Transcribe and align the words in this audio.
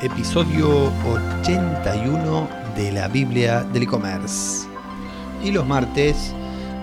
episodio 0.00 0.92
81 1.04 2.48
de 2.76 2.92
la 2.92 3.08
Biblia 3.08 3.64
del 3.64 3.82
e-commerce. 3.82 4.68
Y 5.42 5.50
los 5.50 5.66
martes 5.66 6.32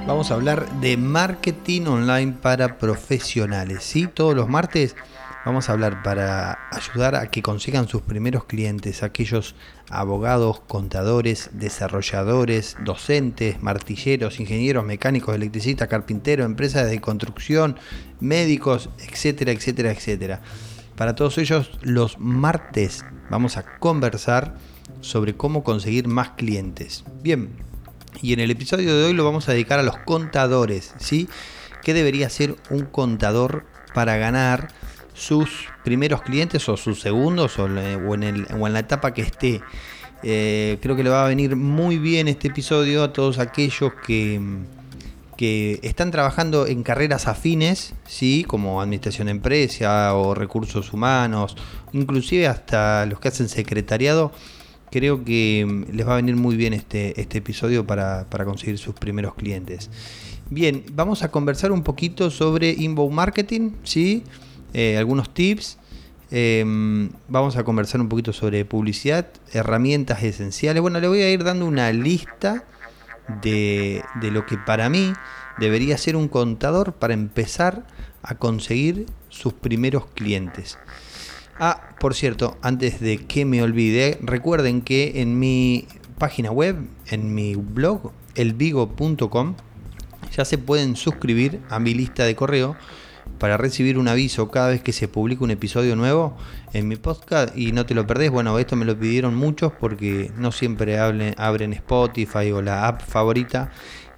vamos 0.05 0.31
a 0.31 0.33
hablar 0.33 0.69
de 0.81 0.97
marketing 0.97 1.83
online 1.83 2.33
para 2.33 2.77
profesionales. 2.77 3.83
¿sí? 3.83 4.07
Todos 4.07 4.35
los 4.35 4.49
martes 4.49 4.97
vamos 5.45 5.69
a 5.69 5.73
hablar 5.73 6.03
para 6.03 6.59
ayudar 6.71 7.15
a 7.15 7.27
que 7.27 7.41
consigan 7.41 7.87
sus 7.87 8.01
primeros 8.01 8.43
clientes, 8.45 9.01
aquellos 9.01 9.55
abogados, 9.89 10.59
contadores, 10.67 11.51
desarrolladores, 11.53 12.75
docentes, 12.83 13.61
martilleros, 13.63 14.41
ingenieros, 14.41 14.83
mecánicos, 14.83 15.35
electricistas, 15.35 15.87
carpinteros, 15.87 16.45
empresas 16.45 16.89
de 16.89 16.99
construcción, 16.99 17.77
médicos, 18.19 18.89
etcétera, 18.99 19.53
etcétera, 19.53 19.91
etcétera. 19.91 20.41
Para 20.95 21.13
todos 21.13 21.37
ellos, 21.37 21.71
los 21.81 22.19
martes 22.19 23.03
vamos 23.29 23.57
a 23.57 23.63
conversar 23.79 24.55
sobre 25.01 25.35
cómo 25.35 25.63
conseguir 25.63 26.07
más 26.07 26.31
clientes. 26.31 27.03
Bien, 27.21 27.49
y 28.21 28.33
en 28.33 28.39
el 28.39 28.51
episodio 28.51 28.95
de 28.95 29.05
hoy 29.05 29.13
lo 29.13 29.25
vamos 29.25 29.49
a 29.49 29.51
dedicar 29.51 29.79
a 29.79 29.83
los 29.83 29.97
contadores, 29.97 30.93
¿sí? 30.97 31.27
¿Qué 31.83 31.93
debería 31.93 32.29
ser 32.29 32.55
un 32.69 32.85
contador 32.85 33.65
para 33.93 34.17
ganar 34.17 34.69
sus 35.13 35.67
primeros 35.83 36.21
clientes 36.21 36.67
o 36.69 36.77
sus 36.77 37.01
segundos 37.01 37.59
o, 37.59 37.65
en, 37.67 38.73
la 38.73 38.79
etapa 38.79 39.13
que 39.13 39.21
esté? 39.21 39.61
Eh, 40.23 40.79
creo 40.81 40.95
que 40.95 41.03
le 41.03 41.09
va 41.09 41.25
a 41.25 41.27
venir 41.27 41.55
muy 41.55 41.97
bien 41.97 42.27
este 42.29 42.47
episodio 42.47 43.03
a 43.03 43.13
todos 43.13 43.37
aquellos 43.37 43.91
que 44.07 44.39
que 45.37 45.79
están 45.83 46.11
trabajando 46.11 46.67
en 46.67 46.83
carreras 46.83 47.27
afines, 47.27 47.93
¿sí? 48.07 48.45
como 48.47 48.81
administración 48.81 49.25
de 49.25 49.31
empresa 49.31 50.15
o 50.15 50.33
recursos 50.33 50.93
humanos, 50.93 51.57
inclusive 51.93 52.47
hasta 52.47 53.05
los 53.05 53.19
que 53.19 53.27
hacen 53.27 53.49
secretariado, 53.49 54.31
creo 54.91 55.25
que 55.25 55.65
mm, 55.67 55.95
les 55.95 56.07
va 56.07 56.13
a 56.13 56.15
venir 56.17 56.35
muy 56.35 56.55
bien 56.55 56.73
este, 56.73 57.19
este 57.19 57.39
episodio 57.39 57.85
para, 57.85 58.25
conseguir 58.45 58.77
sus 58.77 58.95
primeros 58.95 59.35
clientes. 59.35 59.89
Bien, 60.49 60.83
vamos 60.93 61.23
a 61.23 61.31
conversar 61.31 61.71
un 61.71 61.83
poquito 61.83 62.29
sobre 62.29 62.69
inbound 62.69 63.13
marketing, 63.13 63.71
¿sí? 63.83 64.23
Eh, 64.73 64.97
algunos 64.97 65.33
tips. 65.33 65.79
Em, 66.31 67.09
vamos 67.27 67.55
a 67.55 67.63
conversar 67.63 68.01
un 68.01 68.09
poquito 68.09 68.31
sobre 68.33 68.65
publicidad, 68.65 69.27
herramientas 69.53 70.23
esenciales. 70.23 70.81
Bueno, 70.81 70.99
le 70.99 71.07
voy 71.07 71.21
a 71.21 71.29
ir 71.31 71.43
dando 71.43 71.65
una 71.65 71.91
lista 71.91 72.65
de, 73.41 74.03
lo 74.21 74.45
que 74.45 74.57
para 74.57 74.89
mí 74.89 75.13
debería 75.59 75.97
ser 75.97 76.15
un 76.15 76.27
contador 76.27 76.93
para 76.93 77.13
empezar 77.13 77.85
a 78.23 78.35
conseguir 78.35 79.05
sus 79.29 79.53
primeros 79.53 80.05
clientes. 80.07 80.77
Ah, 81.59 81.89
por 81.99 82.13
cierto, 82.13 82.57
antes 82.61 82.99
de 82.99 83.25
que 83.25 83.45
me 83.45 83.61
olvide, 83.61 84.17
recuerden 84.21 84.81
que 84.81 85.21
en 85.21 85.39
mi 85.39 85.87
página 86.17 86.51
web, 86.51 86.87
en 87.07 87.33
mi 87.33 87.55
blog, 87.55 88.11
elvigo.com, 88.35 89.55
ya 90.35 90.43
se 90.43 90.57
pueden 90.57 90.95
suscribir 90.95 91.61
a 91.69 91.79
mi 91.79 91.93
lista 91.93 92.25
de 92.25 92.35
correo 92.35 92.75
para 93.45 93.57
recibir 93.57 93.99
un 93.99 94.07
aviso 94.07 94.49
cada 94.49 94.69
vez 94.69 94.81
que 94.81 94.91
se 94.91 95.07
publique 95.07 95.43
un 95.43 95.51
episodio 95.51 95.95
nuevo 95.95 96.35
en 96.73 96.87
mi 96.87 96.95
podcast 96.95 97.55
y 97.55 97.73
no 97.73 97.85
te 97.85 97.93
lo 97.93 98.07
perdés. 98.07 98.31
Bueno, 98.31 98.57
esto 98.57 98.75
me 98.75 98.85
lo 98.85 98.97
pidieron 98.97 99.35
muchos 99.35 99.71
porque 99.79 100.31
no 100.35 100.51
siempre 100.51 100.97
abren 100.97 101.73
Spotify 101.73 102.51
o 102.51 102.63
la 102.63 102.87
app 102.87 103.03
favorita 103.03 103.69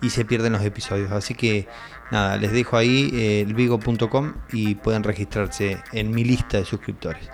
y 0.02 0.12
se 0.12 0.24
pierden 0.24 0.54
los 0.54 0.62
episodios. 0.62 1.12
Así 1.12 1.34
que 1.34 1.68
nada, 2.10 2.38
les 2.38 2.54
dejo 2.54 2.78
ahí 2.78 3.10
eh, 3.12 3.42
elvigo.com 3.42 4.36
y 4.54 4.76
pueden 4.76 5.04
registrarse 5.04 5.78
en 5.92 6.12
mi 6.12 6.24
lista 6.24 6.60
de 6.60 6.64
suscriptores. 6.64 7.28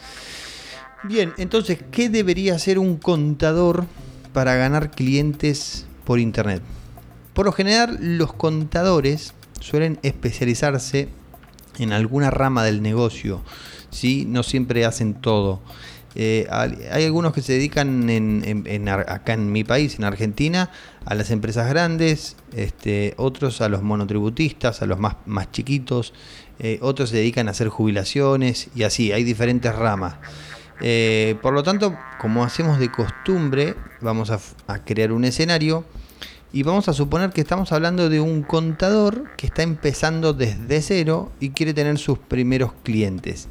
Bien, 1.03 1.31
entonces, 1.37 1.77
¿qué 1.91 2.09
debería 2.09 2.55
hacer 2.55 2.79
un 2.79 2.97
contador 2.97 3.85
para 4.33 4.55
ganar 4.55 4.89
clientes 4.89 5.85
por 6.05 6.17
internet? 6.17 6.63
Por 7.35 7.45
lo 7.45 7.51
general, 7.51 8.17
los 8.17 8.33
contadores 8.33 9.35
suelen 9.59 9.99
especializarse 10.01 11.09
en 11.79 11.93
alguna 11.93 12.29
rama 12.29 12.63
del 12.63 12.81
negocio, 12.81 13.41
¿sí? 13.89 14.25
no 14.27 14.43
siempre 14.43 14.85
hacen 14.85 15.15
todo. 15.15 15.61
Eh, 16.15 16.47
hay 16.51 17.05
algunos 17.05 17.33
que 17.33 17.41
se 17.41 17.53
dedican 17.53 18.09
en, 18.09 18.87
acá 18.89 19.33
en 19.33 19.51
mi 19.51 19.63
país, 19.63 19.97
en 19.97 20.03
Argentina, 20.03 20.69
a 21.05 21.15
las 21.15 21.31
empresas 21.31 21.67
grandes, 21.69 22.35
este, 22.55 23.15
otros 23.17 23.61
a 23.61 23.69
los 23.69 23.81
monotributistas, 23.81 24.81
a 24.81 24.85
los 24.85 24.99
más, 24.99 25.15
más 25.25 25.51
chiquitos, 25.51 26.13
eh, 26.59 26.77
otros 26.81 27.09
se 27.09 27.17
dedican 27.17 27.47
a 27.47 27.51
hacer 27.51 27.69
jubilaciones 27.69 28.69
y 28.75 28.83
así, 28.83 29.11
hay 29.11 29.23
diferentes 29.23 29.73
ramas. 29.75 30.15
Eh, 30.81 31.35
por 31.41 31.53
lo 31.53 31.63
tanto, 31.63 31.97
como 32.19 32.43
hacemos 32.43 32.77
de 32.77 32.91
costumbre, 32.91 33.75
vamos 34.01 34.29
a 34.29 34.83
crear 34.83 35.11
un 35.11 35.25
escenario 35.25 35.85
y 36.53 36.61
vamos 36.61 36.87
a 36.87 36.93
suponer 36.93 37.31
que 37.31 37.41
estamos 37.41 37.71
hablando 37.71 38.09
de 38.09 38.21
un 38.21 38.43
contador 38.43 39.35
que 39.35 39.47
está 39.47 39.63
empezando 39.63 40.33
desde 40.33 40.83
cero 40.83 41.31
y 41.39 41.49
quiere 41.49 41.73
tener 41.73 41.97
sus 41.97 42.19
primeros 42.19 42.73
clientes. 42.83 43.47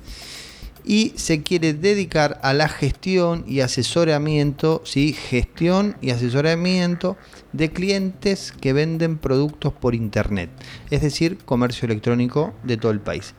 Y 0.85 1.13
se 1.17 1.43
quiere 1.43 1.75
dedicar 1.75 2.41
a 2.43 2.55
la 2.55 2.69
gestión 2.69 3.45
y 3.47 3.61
asesoramiento, 3.61 4.83
¿sí? 4.85 5.13
gestión 5.13 5.97
y 6.01 6.11
asesoramiento 6.11 7.17
de 7.53 7.73
clientes 7.73 8.53
que 8.53 8.73
venden 8.73 9.19
productos 9.19 9.73
por 9.73 9.97
internet, 9.97 10.51
es 10.91 11.03
decir, 11.03 11.39
comercio 11.45 11.87
electrónico 11.87 12.55
de 12.63 12.77
todo 12.77 12.93
el 12.93 13.01
país. 13.01 13.35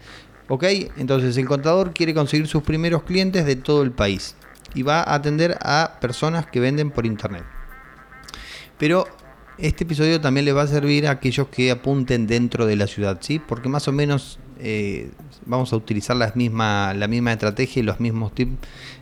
¿Ok? 0.50 0.66
Entonces 0.98 1.38
el 1.38 1.48
contador 1.48 1.94
quiere 1.94 2.14
conseguir 2.14 2.48
sus 2.48 2.64
primeros 2.64 3.04
clientes 3.04 3.46
de 3.46 3.56
todo 3.56 3.82
el 3.82 3.92
país 3.92 4.36
y 4.76 4.84
va 4.84 5.00
a 5.00 5.16
atender 5.16 5.58
a 5.62 6.00
personas 6.02 6.48
que 6.48 6.60
venden 6.60 6.92
por 6.92 7.06
internet. 7.06 7.44
Pero 8.78 9.08
este 9.58 9.84
episodio 9.84 10.20
también 10.20 10.46
le 10.46 10.54
va 10.54 10.64
a 10.64 10.68
servir 10.68 11.08
a 11.08 11.12
aquellos 11.12 11.48
que 11.48 11.72
apunten 11.72 12.28
dentro 12.28 12.66
de 12.66 12.76
la 12.76 12.88
ciudad, 12.88 13.20
¿sí? 13.22 13.40
Porque 13.40 13.70
más 13.70 13.88
o 13.88 13.92
menos 13.92 14.40
eh, 14.60 15.12
vamos 15.46 15.74
a 15.74 15.76
utilizar 15.76 16.16
la 16.16 16.32
misma, 16.36 16.94
la 16.94 17.08
misma 17.08 17.34
estrategia 17.34 17.82
y 17.82 17.84
los 17.84 18.00
mismos 18.00 18.34
tips 18.34 18.58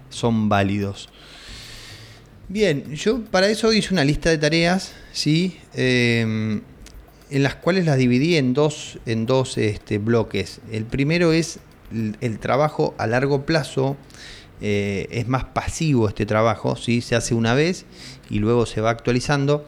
son 0.09 0.49
válidos. 0.49 1.09
Bien, 2.49 2.93
yo 2.95 3.23
para 3.23 3.47
eso 3.47 3.71
hice 3.71 3.93
una 3.93 4.03
lista 4.03 4.29
de 4.29 4.37
tareas, 4.37 4.93
¿sí? 5.13 5.57
Em, 5.73 6.61
en 7.29 7.43
las 7.43 7.55
cuales 7.55 7.85
las 7.85 7.97
dividí 7.97 8.35
en 8.35 8.53
dos, 8.53 8.99
en 9.05 9.25
dos 9.25 9.57
este, 9.57 9.99
bloques. 9.99 10.59
El 10.69 10.83
primero 10.83 11.31
es 11.31 11.59
el, 12.19 12.39
trabajo 12.39 12.93
a 12.97 13.07
largo 13.07 13.45
plazo, 13.45 13.95
eh, 14.59 15.07
es 15.11 15.27
más 15.29 15.45
pasivo 15.45 16.09
este 16.09 16.25
trabajo, 16.25 16.75
¿sí? 16.75 17.01
se 17.01 17.15
hace 17.15 17.33
una 17.33 17.53
vez 17.53 17.85
y 18.29 18.39
luego 18.39 18.65
se 18.65 18.81
va 18.81 18.89
actualizando 18.89 19.65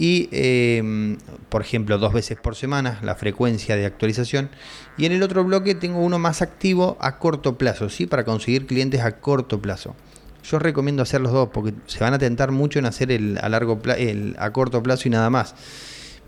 y, 0.00 0.30
em, 0.32 1.18
por 1.50 1.60
ejemplo, 1.60 1.98
dos 1.98 2.14
veces 2.14 2.38
por 2.40 2.56
semana 2.56 2.98
la 3.02 3.16
frecuencia 3.16 3.76
de 3.76 3.84
actualización. 3.84 4.48
Y 4.96 5.04
en 5.04 5.12
el 5.12 5.22
otro 5.22 5.44
bloque 5.44 5.74
tengo 5.74 5.98
uno 5.98 6.18
más 6.18 6.40
activo 6.40 6.96
a 7.00 7.18
corto 7.18 7.58
plazo, 7.58 7.90
¿sí? 7.90 8.06
para 8.06 8.24
conseguir 8.24 8.66
clientes 8.66 9.02
a 9.02 9.20
corto 9.20 9.60
plazo. 9.60 9.94
Yo 10.42 10.58
recomiendo 10.58 11.02
hacer 11.02 11.20
los 11.20 11.32
dos 11.32 11.50
porque 11.52 11.74
se 11.84 11.98
van 12.02 12.14
a 12.14 12.18
tentar 12.18 12.50
mucho 12.50 12.78
en 12.78 12.86
hacer 12.86 13.12
el 13.12 13.36
a, 13.42 13.50
largo 13.50 13.78
el 13.98 14.36
a 14.38 14.50
corto 14.54 14.82
plazo 14.82 15.06
y 15.06 15.10
nada 15.10 15.28
más. 15.28 15.54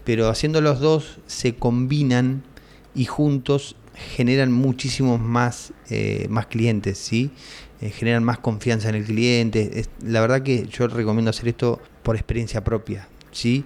Pero 0.04 0.28
haciendo 0.28 0.60
los 0.60 0.80
dos 0.80 1.20
se 1.26 1.54
combinan 1.54 2.42
y 2.94 3.06
juntos 3.06 3.76
generan 3.94 4.52
muchísimos 4.52 5.18
más, 5.18 5.72
eh, 5.88 6.26
más 6.28 6.44
clientes, 6.44 6.98
¿sí? 6.98 7.30
Eh, 7.80 7.88
generan 7.88 8.22
más 8.22 8.38
confianza 8.38 8.90
en 8.90 8.96
el 8.96 9.04
cliente. 9.04 9.86
la 10.04 10.20
verdad 10.20 10.42
que 10.42 10.66
yo 10.66 10.88
recomiendo 10.88 11.30
hacer 11.30 11.48
esto 11.48 11.80
por 12.02 12.16
experiencia 12.16 12.62
propia. 12.62 13.08
¿Sí? 13.32 13.64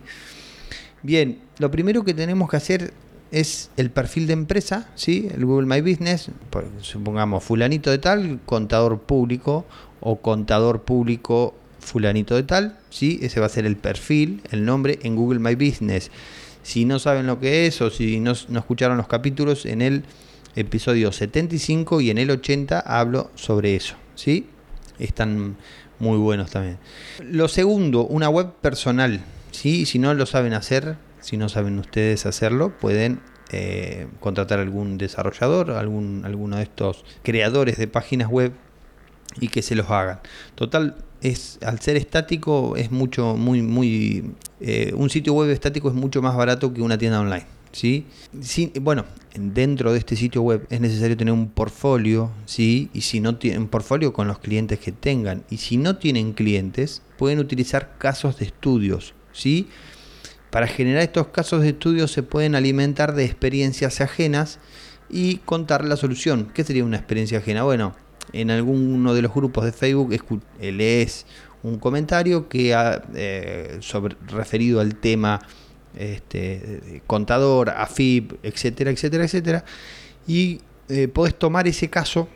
Bien, 1.03 1.39
lo 1.59 1.71
primero 1.71 2.05
que 2.05 2.15
tenemos 2.15 2.49
que 2.49 2.57
hacer 2.57 2.95
es 3.31 3.71
el 3.77 3.91
perfil 3.91 4.27
de 4.27 4.33
empresa, 4.33 4.89
¿sí? 4.95 5.29
el 5.35 5.45
Google 5.45 5.67
My 5.67 5.81
Business, 5.81 6.31
supongamos 6.81 7.45
fulanito 7.45 7.91
de 7.91 7.99
tal, 7.99 8.41
contador 8.47 9.01
público 9.01 9.67
o 10.01 10.17
contador 10.17 10.83
público 10.83 11.55
fulanito 11.81 12.35
de 12.35 12.45
tal, 12.45 12.79
¿sí? 12.91 13.19
ese 13.23 13.41
va 13.41 13.47
a 13.47 13.51
ser 13.51 13.67
el 13.67 13.77
perfil, 13.77 14.43
el 14.51 14.65
nombre 14.65 14.99
en 15.03 15.17
Google 15.17 15.39
My 15.39 15.55
Business. 15.55 16.11
Si 16.63 16.85
no 16.85 16.99
saben 16.99 17.27
lo 17.27 17.39
que 17.39 17.67
es 17.67 17.81
o 17.81 17.91
si 17.91 18.19
no, 18.19 18.33
no 18.49 18.59
escucharon 18.59 18.97
los 18.97 19.07
capítulos, 19.07 19.67
en 19.67 19.83
el 19.83 20.03
episodio 20.57 21.13
75 21.13 22.01
y 22.01 22.11
en 22.11 22.19
el 22.19 22.31
80 22.31 22.81
hablo 22.81 23.31
sobre 23.35 23.77
eso. 23.77 23.95
¿sí? 24.17 24.47
Están 24.99 25.57
muy 25.99 26.19
buenos 26.19 26.51
también. 26.51 26.79
Lo 27.23 27.49
segundo, 27.49 28.07
una 28.07 28.29
web 28.29 28.53
personal. 28.61 29.21
¿Sí? 29.51 29.87
Si 29.87 29.99
no 29.99 30.15
lo 30.15 30.27
saben 30.27 30.53
hacer, 30.53 30.97
si 31.21 31.37
no 31.37 31.49
saben 31.49 31.79
ustedes 31.79 32.27
hacerlo, 32.27 32.73
pueden 32.79 33.21
eh, 33.51 34.07
contratar 34.21 34.59
algún 34.59 34.99
desarrollador, 34.99 35.73
algún, 35.73 36.23
alguno 36.25 36.57
de 36.57 36.65
estos 36.65 37.05
creadores 37.23 37.77
de 37.77 37.89
páginas 37.89 38.29
web 38.29 38.53
y 39.41 39.49
que 39.49 39.63
se 39.63 39.75
los 39.75 39.91
hagan. 39.91 40.21
Total, 40.55 40.97
es, 41.21 41.59
al 41.63 41.81
ser 41.81 41.97
estático 41.97 42.77
es 42.77 42.91
mucho, 42.91 43.37
muy, 43.37 43.63
muy, 43.63 44.33
eh, 44.61 44.93
un 44.95 45.11
sitio 45.11 45.35
web 45.35 45.51
estático 45.51 45.89
es 45.89 45.95
mucho 45.95 46.23
más 46.23 46.37
barato 46.37 46.73
que 46.73 46.83
una 46.83 46.99
tienda 46.99 47.21
online. 47.21 47.47
¿sí? 47.77 48.07
bueno, 48.81 49.05
dentro 49.35 49.93
de 49.93 49.99
este 49.99 50.17
sitio 50.17 50.43
web 50.43 50.67
es 50.71 50.81
necesario 50.81 51.17
tener 51.17 51.35
un 51.35 51.49
portfolio, 51.49 52.31
¿sí? 52.47 52.89
Y 52.95 53.03
si 53.03 53.21
no 53.21 53.37
tienen 53.37 53.69
portfolio 53.69 54.13
con 54.13 54.29
los 54.29 54.39
clientes 54.39 54.79
que 54.79 54.93
tengan. 54.93 55.45
Y 55.51 55.59
si 55.59 55.77
no 55.77 55.97
tienen 55.97 56.33
clientes, 56.33 57.03
pueden 57.19 57.39
utilizar 57.39 57.97
casos 57.99 58.39
de 58.39 58.47
estudios, 58.47 59.15
¿sí? 59.37 59.69
Para 60.51 60.67
generar 60.67 61.03
estos 61.03 61.29
casos 61.29 61.63
de 61.63 61.71
estudios 61.71 62.13
se 62.13 62.23
pueden 62.23 62.55
alimentar 62.55 63.15
de 63.15 63.25
experiencias 63.25 64.01
ajenas 64.01 64.59
y 65.11 65.37
contar 65.39 65.85
la 65.85 65.97
solución. 65.97 66.51
¿Qué 66.55 66.65
sería 66.65 66.85
una 66.85 66.97
experiencia 66.97 67.39
ajena? 67.39 67.63
Bueno, 67.63 67.95
en 68.33 68.51
alguno 68.51 69.15
de 69.15 69.23
los 69.23 69.35
grupos 69.35 69.65
de 69.65 69.73
Facebook 69.73 70.17
lees 70.61 71.27
un 71.63 71.79
comentario 71.79 72.49
que 72.49 72.75
ha 72.75 73.03
eh, 73.15 73.81
referido 74.29 74.81
al 74.81 74.97
tema 74.97 75.41
este, 75.97 77.03
contador, 77.07 77.71
AFIP, 77.71 78.35
etcétera, 78.43 78.91
etcétera, 78.91 79.25
etcétera. 79.25 79.65
Y 80.27 80.61
eh, 80.89 81.09
podés 81.09 81.35
tomar 81.37 81.67
ese 81.67 81.91
caso 81.91 82.29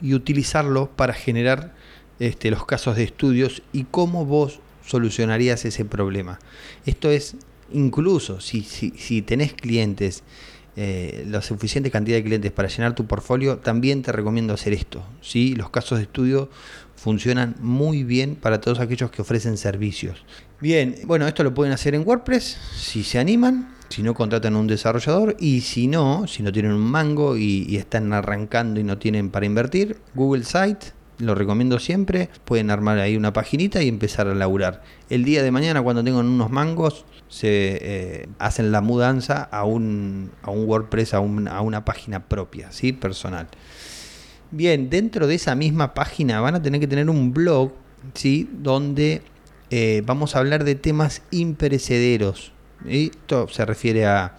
y 0.00 0.14
utilizarlo 0.14 0.90
para 0.90 1.12
generar 1.12 1.74
este, 2.18 2.50
los 2.50 2.64
casos 2.64 2.96
de 2.96 3.04
estudios 3.04 3.62
y 3.72 3.84
cómo 3.84 4.24
vos 4.24 4.60
solucionarías 4.88 5.64
ese 5.64 5.84
problema. 5.84 6.38
Esto 6.86 7.10
es 7.10 7.36
incluso 7.72 8.40
si, 8.40 8.62
si, 8.62 8.90
si 8.96 9.22
tenés 9.22 9.52
clientes, 9.52 10.22
eh, 10.76 11.26
la 11.28 11.42
suficiente 11.42 11.90
cantidad 11.90 12.16
de 12.16 12.24
clientes 12.24 12.52
para 12.52 12.68
llenar 12.68 12.94
tu 12.94 13.06
portfolio, 13.06 13.58
también 13.58 14.02
te 14.02 14.12
recomiendo 14.12 14.54
hacer 14.54 14.72
esto. 14.72 15.04
¿sí? 15.20 15.54
Los 15.54 15.70
casos 15.70 15.98
de 15.98 16.04
estudio 16.04 16.48
funcionan 16.94 17.56
muy 17.60 18.04
bien 18.04 18.36
para 18.36 18.60
todos 18.60 18.80
aquellos 18.80 19.10
que 19.10 19.22
ofrecen 19.22 19.56
servicios. 19.56 20.24
Bien, 20.60 20.96
bueno, 21.04 21.26
esto 21.28 21.44
lo 21.44 21.52
pueden 21.52 21.72
hacer 21.72 21.94
en 21.94 22.06
WordPress 22.06 22.58
si 22.76 23.04
se 23.04 23.18
animan, 23.18 23.74
si 23.88 24.02
no 24.02 24.14
contratan 24.14 24.56
un 24.56 24.66
desarrollador 24.66 25.36
y 25.38 25.60
si 25.62 25.86
no, 25.86 26.26
si 26.26 26.42
no 26.42 26.52
tienen 26.52 26.72
un 26.72 26.80
mango 26.80 27.36
y, 27.36 27.76
están 27.76 28.12
arrancando 28.12 28.80
y 28.80 28.84
no 28.84 28.98
tienen 28.98 29.30
para 29.30 29.46
invertir, 29.46 29.98
Google 30.14 30.44
Site 30.44 30.92
lo 31.18 31.34
recomiendo 31.34 31.78
siempre. 31.78 32.30
Pueden 32.44 32.70
armar 32.70 32.98
ahí 32.98 33.16
una 33.16 33.32
paginita 33.32 33.82
y 33.82 33.88
empezar 33.88 34.28
a 34.28 34.34
laburar. 34.34 34.82
El 35.10 35.24
día 35.24 35.42
de 35.42 35.50
mañana, 35.50 35.82
cuando 35.82 36.02
tengan 36.04 36.26
unos 36.26 36.50
mangos, 36.50 37.04
se 37.28 37.78
eh, 37.80 38.28
hacen 38.38 38.72
la 38.72 38.80
mudanza 38.80 39.42
a 39.42 39.64
un, 39.64 40.30
a 40.42 40.50
un 40.50 40.66
WordPress, 40.66 41.14
a, 41.14 41.18
a 41.18 41.60
una 41.60 41.84
página 41.84 42.26
propia, 42.26 42.72
¿sí? 42.72 42.92
personal. 42.92 43.48
Bien, 44.50 44.88
dentro 44.88 45.26
de 45.26 45.34
esa 45.34 45.54
misma 45.54 45.92
página 45.92 46.40
van 46.40 46.54
a 46.54 46.62
tener 46.62 46.80
que 46.80 46.86
tener 46.86 47.10
un 47.10 47.34
blog, 47.34 47.72
¿sí? 48.14 48.48
Donde 48.50 49.20
eh, 49.70 50.02
vamos 50.06 50.34
a 50.34 50.38
hablar 50.38 50.64
de 50.64 50.74
temas 50.74 51.22
imperecederos. 51.30 52.52
Esto 52.86 53.48
se 53.48 53.66
refiere 53.66 54.06
a 54.06 54.36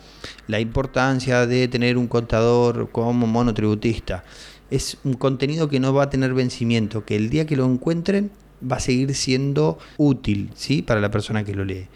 la 0.47 0.59
importancia 0.59 1.45
de 1.45 1.67
tener 1.67 1.97
un 1.97 2.07
contador 2.07 2.89
como 2.91 3.27
monotributista. 3.27 4.23
Es 4.71 4.97
un 5.03 5.13
contenido 5.13 5.69
que 5.69 5.79
no 5.79 5.93
va 5.93 6.03
a 6.03 6.09
tener 6.09 6.33
vencimiento, 6.33 7.05
que 7.05 7.15
el 7.15 7.29
día 7.29 7.45
que 7.45 7.55
lo 7.55 7.65
encuentren 7.65 8.31
va 8.69 8.77
a 8.77 8.79
seguir 8.79 9.15
siendo 9.15 9.77
útil 9.97 10.51
¿sí? 10.55 10.81
para 10.81 11.01
la 11.01 11.11
persona 11.11 11.43
que 11.43 11.55
lo 11.55 11.65
lee. 11.65 11.87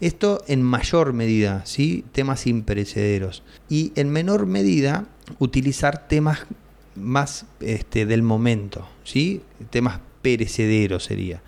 Esto 0.00 0.42
en 0.48 0.62
mayor 0.62 1.12
medida, 1.12 1.64
¿sí? 1.64 2.04
temas 2.12 2.46
imperecederos. 2.46 3.42
Y 3.68 3.92
en 3.96 4.10
menor 4.10 4.46
medida, 4.46 5.06
utilizar 5.38 6.08
temas 6.08 6.46
más 6.94 7.46
este, 7.60 8.06
del 8.06 8.22
momento, 8.22 8.88
¿sí? 9.04 9.40
temas 9.70 10.00
perecederos 10.22 11.04
sería. 11.04 11.42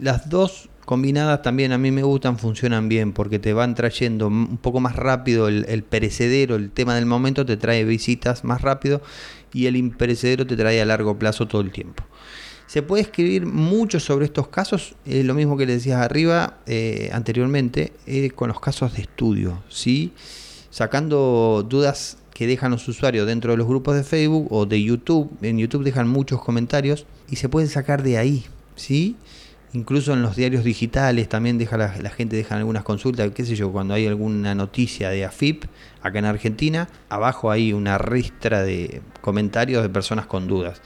Las 0.00 0.28
dos 0.28 0.68
combinadas 0.88 1.42
también 1.42 1.72
a 1.72 1.76
mí 1.76 1.90
me 1.90 2.02
gustan, 2.02 2.38
funcionan 2.38 2.88
bien 2.88 3.12
porque 3.12 3.38
te 3.38 3.52
van 3.52 3.74
trayendo 3.74 4.28
un 4.28 4.56
poco 4.56 4.80
más 4.80 4.96
rápido 4.96 5.46
el, 5.46 5.82
perecedero, 5.82 6.56
el 6.56 6.70
tema 6.70 6.94
del 6.94 7.04
momento 7.04 7.44
te 7.44 7.58
trae 7.58 7.84
visitas 7.84 8.42
más 8.42 8.62
rápido 8.62 9.02
y 9.52 9.66
el 9.66 9.76
imperecedero 9.76 10.46
te 10.46 10.56
trae 10.56 10.80
a 10.80 10.86
largo 10.86 11.18
plazo 11.18 11.46
todo 11.46 11.60
el 11.60 11.72
tiempo. 11.72 12.04
Se 12.66 12.80
puede 12.80 13.02
escribir 13.02 13.44
mucho 13.44 14.00
sobre 14.00 14.24
estos 14.24 14.48
casos, 14.48 14.94
es 15.04 15.26
lo 15.26 15.34
mismo 15.34 15.58
que 15.58 15.66
le 15.66 15.74
decías 15.74 16.00
arriba 16.00 16.56
eh, 16.64 17.10
anteriormente, 17.12 17.92
eh, 18.06 18.30
con 18.30 18.48
los 18.48 18.58
casos 18.58 18.94
de 18.94 19.02
estudio, 19.02 19.62
¿sí? 19.68 20.12
sacando 20.70 21.66
dudas 21.68 22.16
que 22.32 22.46
dejan 22.46 22.70
los 22.70 22.88
usuarios 22.88 23.26
dentro 23.26 23.50
de 23.50 23.58
los 23.58 23.66
grupos 23.66 23.94
de 23.94 24.04
Facebook 24.04 24.50
o 24.50 24.64
de 24.64 24.82
YouTube. 24.82 25.30
En 25.42 25.58
YouTube 25.58 25.84
dejan 25.84 26.08
muchos 26.08 26.40
comentarios 26.40 27.04
y 27.28 27.36
se 27.36 27.50
pueden 27.50 27.68
sacar 27.68 28.02
de 28.02 28.16
ahí, 28.16 28.46
¿sí? 28.74 29.16
Incluso 29.74 30.14
en 30.14 30.22
los 30.22 30.34
diarios 30.34 30.64
digitales 30.64 31.28
también 31.28 31.58
deja 31.58 31.76
la, 31.76 31.90
gente 31.90 32.36
deja 32.36 32.56
algunas 32.56 32.84
consultas, 32.84 33.30
qué 33.34 33.44
sé 33.44 33.54
yo, 33.54 33.70
cuando 33.70 33.92
hay 33.92 34.06
alguna 34.06 34.54
noticia 34.54 35.10
de 35.10 35.26
AFIP 35.26 35.64
acá 36.00 36.18
en 36.18 36.24
Argentina, 36.24 36.88
abajo 37.10 37.50
hay 37.50 37.74
una 37.74 37.98
ristra 37.98 38.62
de 38.62 39.02
comentarios 39.20 39.82
de 39.82 39.90
personas 39.90 40.26
con 40.26 40.48
dudas. 40.48 40.80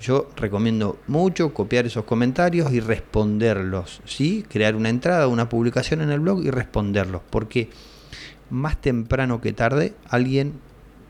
Yo 0.00 0.28
recomiendo 0.36 0.98
mucho 1.06 1.54
copiar 1.54 1.86
esos 1.86 2.04
comentarios 2.04 2.72
y 2.72 2.80
responderlos, 2.80 4.02
¿sí? 4.04 4.44
Crear 4.48 4.76
una 4.76 4.90
entrada, 4.90 5.26
una 5.28 5.48
publicación 5.48 6.02
en 6.02 6.10
el 6.10 6.20
blog 6.20 6.42
y 6.44 6.50
responderlos, 6.50 7.22
porque 7.30 7.70
más 8.50 8.80
temprano 8.80 9.40
que 9.40 9.52
tarde 9.52 9.94
alguien 10.08 10.60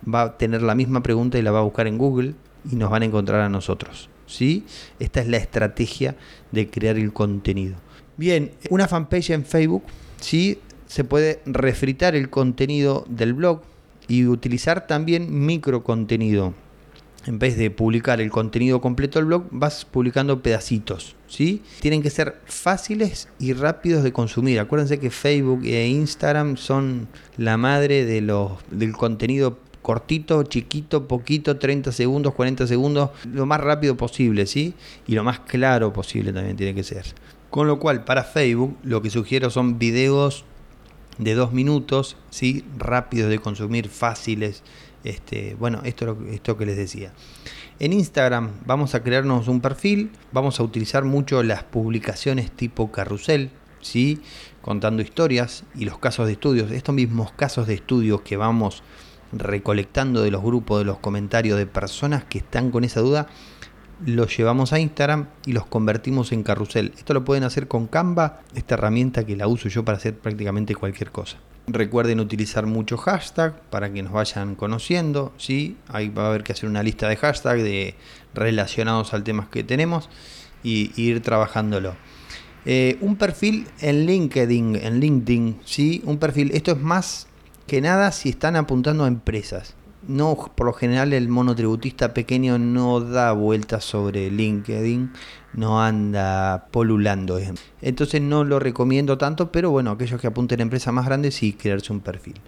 va 0.02 0.22
a 0.22 0.38
tener 0.38 0.62
la 0.62 0.74
misma 0.74 1.02
pregunta 1.02 1.38
y 1.38 1.42
la 1.42 1.50
va 1.50 1.60
a 1.60 1.62
buscar 1.62 1.86
en 1.88 1.98
Google 1.98 2.34
y 2.70 2.76
nos 2.76 2.90
van 2.90 3.02
a 3.02 3.06
encontrar 3.06 3.40
a 3.40 3.48
nosotros. 3.48 4.09
¿Sí? 4.30 4.64
Esta 4.98 5.20
es 5.20 5.28
la 5.28 5.36
estrategia 5.36 6.16
de 6.52 6.68
crear 6.68 6.96
el 6.96 7.12
contenido. 7.12 7.76
Bien, 8.16 8.52
una 8.70 8.88
fanpage 8.88 9.30
en 9.30 9.44
Facebook, 9.44 9.84
¿sí? 10.20 10.58
se 10.90 11.04
puede 11.04 11.40
refritar 11.46 12.16
el 12.16 12.30
contenido 12.30 13.04
del 13.08 13.32
blog 13.32 13.62
y 14.08 14.26
utilizar 14.26 14.88
también 14.88 15.46
micro 15.46 15.84
contenido. 15.84 16.52
En 17.26 17.38
vez 17.38 17.56
de 17.56 17.70
publicar 17.70 18.20
el 18.20 18.30
contenido 18.30 18.80
completo 18.80 19.18
del 19.18 19.26
blog, 19.26 19.44
vas 19.50 19.84
publicando 19.84 20.42
pedacitos. 20.42 21.14
¿sí? 21.28 21.62
Tienen 21.80 22.02
que 22.02 22.10
ser 22.10 22.40
fáciles 22.46 23.28
y 23.38 23.52
rápidos 23.52 24.02
de 24.02 24.12
consumir. 24.12 24.58
Acuérdense 24.58 24.98
que 24.98 25.10
Facebook 25.10 25.64
e 25.64 25.86
Instagram 25.86 26.56
son 26.56 27.06
la 27.36 27.56
madre 27.56 28.04
de 28.04 28.20
los, 28.22 28.52
del 28.70 28.92
contenido 28.92 29.58
cortito, 29.82 30.42
chiquito, 30.44 31.08
poquito, 31.08 31.56
30 31.56 31.92
segundos, 31.92 32.34
40 32.34 32.66
segundos, 32.66 33.10
lo 33.24 33.46
más 33.46 33.60
rápido 33.60 33.96
posible, 33.96 34.46
¿sí? 34.46 34.74
Y 35.06 35.14
lo 35.14 35.24
más 35.24 35.40
claro 35.40 35.92
posible 35.92 36.32
también 36.32 36.56
tiene 36.56 36.74
que 36.74 36.82
ser. 36.82 37.04
Con 37.50 37.66
lo 37.66 37.78
cual, 37.78 38.04
para 38.04 38.24
Facebook, 38.24 38.76
lo 38.82 39.02
que 39.02 39.10
sugiero 39.10 39.50
son 39.50 39.78
videos 39.78 40.44
de 41.18 41.34
dos 41.34 41.52
minutos, 41.52 42.16
¿sí? 42.30 42.64
Rápidos 42.78 43.30
de 43.30 43.38
consumir, 43.38 43.88
fáciles. 43.88 44.62
Este, 45.02 45.56
bueno, 45.58 45.80
esto, 45.84 46.16
esto 46.30 46.56
que 46.56 46.66
les 46.66 46.76
decía. 46.76 47.12
En 47.78 47.94
Instagram 47.94 48.50
vamos 48.66 48.94
a 48.94 49.02
crearnos 49.02 49.48
un 49.48 49.62
perfil, 49.62 50.10
vamos 50.32 50.60
a 50.60 50.62
utilizar 50.62 51.04
mucho 51.04 51.42
las 51.42 51.64
publicaciones 51.64 52.50
tipo 52.50 52.92
carrusel, 52.92 53.50
¿sí? 53.80 54.20
contando 54.60 55.00
historias 55.02 55.64
y 55.74 55.86
los 55.86 55.98
casos 55.98 56.26
de 56.26 56.32
estudios. 56.32 56.70
Estos 56.70 56.94
mismos 56.94 57.32
casos 57.32 57.66
de 57.66 57.74
estudios 57.74 58.20
que 58.20 58.36
vamos 58.36 58.82
recolectando 59.32 60.22
de 60.22 60.30
los 60.30 60.42
grupos, 60.42 60.80
de 60.80 60.84
los 60.84 60.98
comentarios 60.98 61.58
de 61.58 61.66
personas 61.66 62.24
que 62.24 62.38
están 62.38 62.70
con 62.70 62.84
esa 62.84 63.00
duda, 63.00 63.28
los 64.04 64.36
llevamos 64.36 64.72
a 64.72 64.80
Instagram 64.80 65.28
y 65.46 65.52
los 65.52 65.66
convertimos 65.66 66.32
en 66.32 66.42
carrusel. 66.42 66.92
Esto 66.96 67.14
lo 67.14 67.24
pueden 67.24 67.44
hacer 67.44 67.68
con 67.68 67.86
Canva, 67.86 68.40
esta 68.54 68.74
herramienta 68.74 69.24
que 69.24 69.36
la 69.36 69.46
uso 69.46 69.68
yo 69.68 69.84
para 69.84 69.98
hacer 69.98 70.18
prácticamente 70.18 70.74
cualquier 70.74 71.10
cosa. 71.10 71.38
Recuerden 71.66 72.20
utilizar 72.20 72.66
mucho 72.66 72.96
hashtag 72.96 73.60
para 73.70 73.92
que 73.92 74.02
nos 74.02 74.12
vayan 74.12 74.54
conociendo. 74.54 75.32
¿sí? 75.36 75.76
Ahí 75.88 76.08
va 76.08 76.24
a 76.24 76.28
haber 76.28 76.42
que 76.42 76.52
hacer 76.52 76.68
una 76.68 76.82
lista 76.82 77.08
de 77.08 77.16
hashtags 77.16 77.62
de, 77.62 77.94
relacionados 78.34 79.12
al 79.14 79.22
tema 79.22 79.48
que 79.50 79.62
tenemos 79.62 80.08
y, 80.62 80.92
ir 81.00 81.20
trabajándolo. 81.20 81.94
Eh, 82.66 82.98
un 83.00 83.16
perfil 83.16 83.66
en 83.80 84.06
LinkedIn, 84.06 84.76
en 84.76 85.00
LinkedIn, 85.00 85.60
¿sí? 85.64 86.02
un 86.04 86.18
perfil, 86.18 86.50
esto 86.52 86.72
es 86.72 86.80
más 86.80 87.26
que 87.70 87.80
nada 87.80 88.10
si 88.10 88.30
están 88.30 88.56
apuntando 88.56 89.04
a 89.04 89.06
empresas. 89.06 89.76
No, 90.08 90.34
por 90.56 90.66
lo 90.66 90.72
general 90.72 91.12
el 91.12 91.28
monotributista 91.28 92.12
pequeño 92.12 92.58
no 92.58 93.00
da 93.00 93.30
vueltas 93.30 93.84
sobre 93.84 94.28
LinkedIn, 94.28 95.12
no 95.52 95.80
anda 95.80 96.66
polulando. 96.72 97.38
Entonces 97.80 98.20
no 98.20 98.42
lo 98.42 98.58
recomiendo 98.58 99.18
tanto, 99.18 99.52
pero 99.52 99.70
bueno, 99.70 99.92
aquellos 99.92 100.20
que 100.20 100.26
apunten 100.26 100.58
a 100.58 100.62
empresas 100.64 100.92
más 100.92 101.06
grandes 101.06 101.36
sí 101.36 101.52
crearse 101.52 101.92
un 101.92 102.00
perfil. 102.00 102.40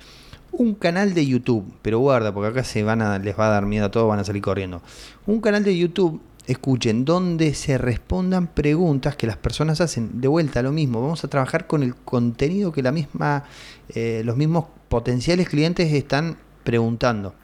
Un 0.51 0.75
canal 0.75 1.15
de 1.15 1.25
YouTube, 1.25 1.73
pero 1.83 2.01
guarda, 2.01 2.35
porque 2.35 2.49
acá 2.49 2.65
se 2.65 2.83
van 2.83 3.01
a, 3.01 3.21
les 3.21 3.39
va 3.39 3.47
a 3.47 3.51
dar 3.51 3.65
miedo 3.65 3.87
a 3.87 3.91
todos, 3.93 4.09
van 4.09 4.19
a 4.19 4.25
salir 4.25 4.43
corriendo. 4.43 4.83
Un 5.27 5.41
canal 5.41 5.63
de 5.63 5.79
YouTube 5.79 6.21
escuchen, 6.47 7.05
donde 7.05 7.55
se 7.55 7.79
respondan 7.79 8.49
preguntas 8.49 9.17
que 9.17 9.27
las 9.27 9.37
personas 9.37 9.81
hacen. 9.81 10.21
De 10.21 10.29
vuelta, 10.29 10.63
lo 10.63 10.73
mismo, 10.73 11.01
vamos 11.01 11.25
a 11.25 11.29
trabajar 11.29 11.67
con 11.67 11.83
el 11.83 11.95
contenido 11.95 12.73
que 12.73 12.83
la 12.83 12.93
misma, 12.93 13.45
eh, 13.91 14.23
los 14.25 14.37
mismos 14.37 14.67
potenciales 14.89 15.49
clientes 15.49 15.93
están 15.93 16.39
preguntando. 16.65 17.35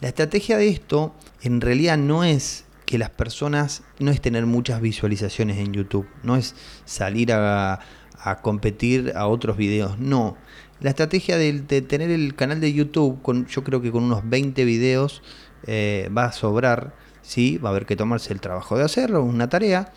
La 0.00 0.08
estrategia 0.08 0.56
de 0.56 0.68
esto 0.68 1.14
en 1.42 1.60
realidad 1.60 1.98
no 1.98 2.24
es 2.24 2.64
que 2.86 2.96
las 2.96 3.10
personas, 3.10 3.82
no 3.98 4.10
es 4.10 4.20
tener 4.20 4.46
muchas 4.46 4.80
visualizaciones 4.80 5.58
en 5.58 5.74
YouTube, 5.74 6.06
no 6.22 6.36
es 6.36 6.54
salir 6.86 7.32
a, 7.32 7.80
a 8.18 8.40
competir 8.40 9.12
a 9.14 9.26
otros 9.26 9.56
videos, 9.56 9.98
no. 9.98 10.36
La 10.80 10.90
estrategia 10.90 11.36
de, 11.36 11.52
tener 11.82 12.10
el 12.10 12.34
canal 12.34 12.60
de 12.60 12.72
YouTube, 12.72 13.20
con, 13.22 13.46
yo 13.46 13.64
creo 13.64 13.82
que 13.82 13.90
con 13.90 14.04
unos 14.04 14.28
20 14.28 14.64
videos 14.64 15.22
eh, 15.66 16.08
va 16.16 16.26
a 16.26 16.32
sobrar, 16.32 16.94
¿sí? 17.28 17.58
va 17.58 17.68
a 17.68 17.72
haber 17.72 17.84
que 17.84 17.94
tomarse 17.94 18.32
el 18.32 18.40
trabajo 18.40 18.78
de 18.78 18.84
hacerlo, 18.84 19.22
una 19.22 19.48
tarea, 19.48 19.92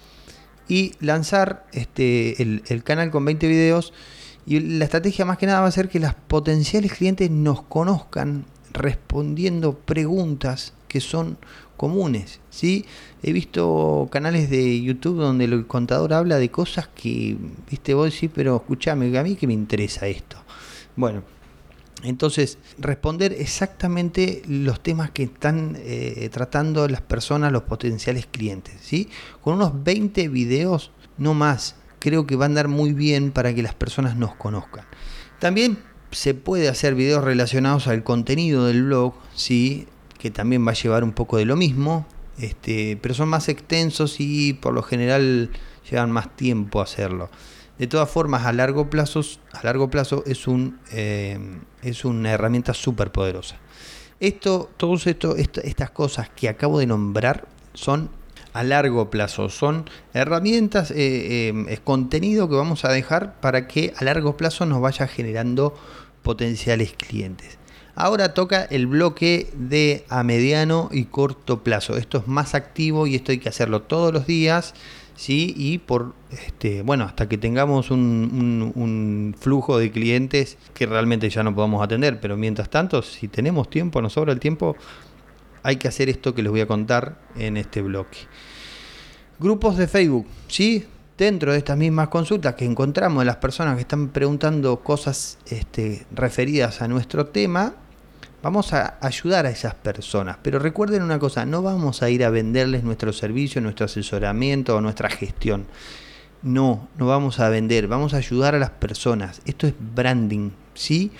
y 0.67 0.91
lanzar 0.99 1.65
este, 1.71 2.41
el, 2.41 2.61
el 2.67 2.83
canal 2.83 3.09
con 3.09 3.23
20 3.23 3.47
videos. 3.47 3.93
Y 4.45 4.59
la 4.59 4.85
estrategia 4.85 5.23
más 5.23 5.37
que 5.37 5.45
nada 5.45 5.61
va 5.61 5.67
a 5.67 5.71
ser 5.71 5.87
que 5.87 5.99
los 5.99 6.13
potenciales 6.13 6.91
clientes 6.93 7.31
nos 7.31 7.61
conozcan 7.63 8.45
respondiendo 8.73 9.77
preguntas 9.77 10.73
que 10.87 10.99
son 10.99 11.37
comunes. 11.77 12.41
¿sí? 12.49 12.85
He 13.23 13.31
visto 13.31 14.09
canales 14.11 14.49
de 14.49 14.81
YouTube 14.81 15.19
donde 15.19 15.45
el 15.45 15.67
contador 15.67 16.13
habla 16.13 16.37
de 16.37 16.51
cosas 16.51 16.89
que, 16.89 17.37
viste, 17.69 17.93
vos 17.93 18.11
decís, 18.13 18.29
pero 18.33 18.57
escúchame, 18.57 19.17
a 19.17 19.23
mí 19.23 19.35
que 19.35 19.47
me 19.47 19.53
interesa 19.53 20.07
esto. 20.07 20.37
Bueno, 20.97 21.23
entonces, 22.03 22.57
responder 22.77 23.33
exactamente 23.33 24.41
los 24.47 24.81
temas 24.81 25.11
que 25.11 25.23
están 25.23 25.77
eh, 25.79 26.29
tratando 26.31 26.87
las 26.87 27.01
personas, 27.01 27.51
los 27.51 27.63
potenciales 27.63 28.25
clientes. 28.25 28.75
¿sí? 28.81 29.09
Con 29.41 29.55
unos 29.55 29.83
20 29.83 30.27
videos, 30.29 30.91
no 31.17 31.33
más, 31.33 31.75
creo 31.99 32.25
que 32.25 32.35
va 32.35 32.45
a 32.45 32.47
andar 32.47 32.67
muy 32.67 32.93
bien 32.93 33.31
para 33.31 33.53
que 33.53 33.61
las 33.61 33.75
personas 33.75 34.15
nos 34.15 34.35
conozcan. 34.35 34.85
También 35.39 35.77
se 36.11 36.33
puede 36.33 36.67
hacer 36.67 36.95
videos 36.95 37.23
relacionados 37.23 37.87
al 37.87 38.03
contenido 38.03 38.65
del 38.65 38.83
blog, 38.83 39.13
¿sí? 39.35 39.87
que 40.17 40.31
también 40.31 40.65
va 40.65 40.71
a 40.71 40.75
llevar 40.75 41.03
un 41.03 41.13
poco 41.13 41.37
de 41.37 41.45
lo 41.45 41.55
mismo, 41.55 42.05
este, 42.37 42.97
pero 43.01 43.13
son 43.13 43.29
más 43.29 43.49
extensos 43.49 44.19
y 44.19 44.53
por 44.53 44.73
lo 44.73 44.83
general 44.83 45.51
llevan 45.89 46.11
más 46.11 46.35
tiempo 46.35 46.81
hacerlo. 46.81 47.29
De 47.81 47.87
todas 47.87 48.11
formas, 48.11 48.45
a 48.45 48.53
largo 48.53 48.91
plazo, 48.91 49.21
a 49.53 49.63
largo 49.63 49.89
plazo 49.89 50.23
es, 50.27 50.47
un, 50.47 50.79
eh, 50.91 51.39
es 51.81 52.05
una 52.05 52.29
herramienta 52.29 52.75
súper 52.75 53.11
poderosa. 53.11 53.55
Esto, 54.19 54.69
todas 54.77 55.07
esto, 55.07 55.35
estas 55.35 55.89
cosas 55.89 56.29
que 56.29 56.47
acabo 56.47 56.77
de 56.77 56.85
nombrar 56.85 57.47
son 57.73 58.11
a 58.53 58.63
largo 58.63 59.09
plazo, 59.09 59.49
son 59.49 59.89
herramientas, 60.13 60.91
eh, 60.91 60.95
eh, 60.99 61.65
es 61.69 61.79
contenido 61.79 62.47
que 62.47 62.53
vamos 62.53 62.85
a 62.85 62.89
dejar 62.89 63.41
para 63.41 63.67
que 63.67 63.95
a 63.97 64.03
largo 64.03 64.37
plazo 64.37 64.67
nos 64.67 64.79
vaya 64.79 65.07
generando 65.07 65.73
potenciales 66.21 66.93
clientes. 66.93 67.57
Ahora 67.95 68.35
toca 68.35 68.63
el 68.63 68.85
bloque 68.85 69.51
de 69.55 70.05
a 70.07 70.21
mediano 70.21 70.89
y 70.91 71.05
corto 71.05 71.63
plazo. 71.63 71.97
Esto 71.97 72.19
es 72.19 72.27
más 72.27 72.53
activo 72.53 73.07
y 73.07 73.15
esto 73.15 73.31
hay 73.31 73.39
que 73.39 73.49
hacerlo 73.49 73.81
todos 73.81 74.13
los 74.13 74.27
días. 74.27 74.75
¿Sí? 75.15 75.53
Y 75.57 75.77
por, 75.79 76.13
este, 76.31 76.81
bueno, 76.81 77.05
hasta 77.05 77.27
que 77.27 77.37
tengamos 77.37 77.91
un, 77.91 79.35
flujo 79.39 79.77
de 79.77 79.91
clientes 79.91 80.57
que 80.73 80.85
realmente 80.85 81.29
ya 81.29 81.43
no 81.43 81.53
podamos 81.53 81.83
atender. 81.83 82.19
Pero 82.19 82.37
mientras 82.37 82.69
tanto, 82.69 83.01
si 83.01 83.27
tenemos 83.27 83.69
tiempo, 83.69 84.01
nos 84.01 84.13
sobra 84.13 84.33
el 84.33 84.39
tiempo, 84.39 84.75
hay 85.63 85.77
que 85.77 85.87
hacer 85.87 86.09
esto 86.09 86.33
que 86.33 86.43
les 86.43 86.51
voy 86.51 86.61
a 86.61 86.67
contar 86.67 87.19
en 87.35 87.57
este 87.57 87.81
bloque. 87.81 88.17
Grupos 89.39 89.77
de 89.77 89.87
Facebook, 89.87 90.27
¿sí? 90.47 90.85
dentro 91.17 91.51
de 91.51 91.59
estas 91.59 91.77
mismas 91.77 92.07
consultas 92.07 92.55
que 92.55 92.65
encontramos 92.65 93.21
de 93.21 93.25
las 93.25 93.35
personas 93.35 93.75
que 93.75 93.81
están 93.81 94.09
preguntando 94.09 94.79
cosas 94.79 95.37
este, 95.45 96.07
referidas 96.11 96.81
a 96.81 96.87
nuestro 96.87 97.27
tema, 97.27 97.75
vamos 98.41 98.73
a 98.73 98.97
ayudar 99.01 99.45
a 99.45 99.49
esas 99.49 99.75
personas. 99.75 100.37
Pero 100.41 100.59
recuerden 100.59 101.03
una 101.03 101.19
cosa, 101.19 101.45
no 101.45 101.61
vamos 101.61 102.01
a 102.01 102.09
ir 102.09 102.23
a 102.23 102.29
venderles 102.29 102.83
nuestro 102.83 103.13
servicio, 103.13 103.61
nuestro 103.61 103.85
asesoramiento 103.85 104.75
o 104.75 104.81
nuestra 104.81 105.09
gestión. 105.09 105.65
No, 106.41 106.87
no 106.97 107.07
vamos 107.07 107.39
a 107.39 107.49
vender, 107.49 107.87
vamos 107.87 108.13
a 108.13 108.17
ayudar 108.17 108.55
a 108.55 108.59
las 108.59 108.71
personas. 108.71 109.41
Esto 109.45 109.67
es 109.67 109.73
branding, 109.77 110.51
¿sí? 110.73 111.11